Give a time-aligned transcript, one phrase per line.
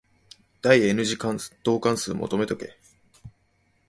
[0.63, 1.13] 第 n 次
[1.61, 2.75] 導関数求めとけ。